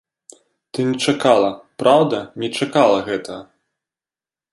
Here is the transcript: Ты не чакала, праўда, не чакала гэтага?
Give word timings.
Ты 0.77 0.85
не 0.89 0.95
чакала, 1.11 1.51
праўда, 1.83 2.17
не 2.45 2.49
чакала 2.61 2.97
гэтага? 3.11 3.39